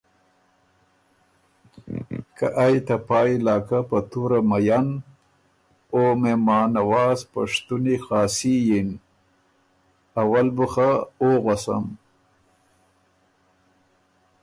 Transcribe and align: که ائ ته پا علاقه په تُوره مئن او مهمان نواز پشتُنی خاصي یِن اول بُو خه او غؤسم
که 2.35 2.45
ائ 2.63 2.75
ته 2.87 2.95
پا 3.07 3.19
علاقه 3.37 3.79
په 3.89 3.97
تُوره 4.09 4.39
مئن 4.49 4.87
او 5.93 6.01
مهمان 6.21 6.67
نواز 6.77 7.19
پشتُنی 7.31 7.97
خاصي 8.05 8.55
یِن 8.69 8.89
اول 10.21 10.47
بُو 10.55 10.65
خه 10.73 10.89
او 11.21 11.29
غؤسم 11.43 11.83